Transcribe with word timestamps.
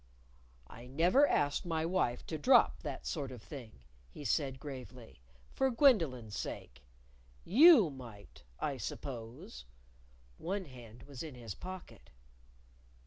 "I 0.65 0.87
never 0.87 1.27
asked 1.27 1.63
my 1.63 1.85
wife 1.85 2.25
to 2.25 2.39
drop 2.39 2.79
that 2.81 3.05
sort 3.05 3.31
of 3.31 3.43
thing," 3.43 3.81
he 4.09 4.25
said 4.25 4.59
gravely," 4.59 5.21
for 5.53 5.69
Gwendolyn's 5.69 6.35
sake. 6.35 6.81
You 7.45 7.91
might, 7.91 8.43
I 8.59 8.77
suppose." 8.77 9.65
One 10.39 10.65
hand 10.65 11.03
was 11.03 11.21
in 11.21 11.35
his 11.35 11.53
pocket. 11.53 12.09